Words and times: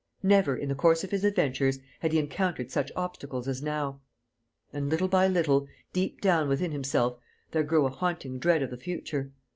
Never, 0.23 0.57
in 0.57 0.67
the 0.67 0.73
course 0.73 1.03
of 1.03 1.11
his 1.11 1.23
adventures, 1.23 1.77
had 1.99 2.11
he 2.11 2.17
encountered 2.17 2.71
such 2.71 2.91
obstacles 2.95 3.47
as 3.47 3.61
now. 3.61 4.01
And, 4.73 4.89
little 4.89 5.07
by 5.07 5.27
little, 5.27 5.67
deep 5.93 6.21
down 6.21 6.47
within 6.49 6.71
himself, 6.71 7.19
there 7.51 7.61
grew 7.61 7.85
a 7.85 7.91
haunting 7.91 8.39
dread 8.39 8.63
of 8.63 8.71
the 8.71 8.77
future. 8.77 9.31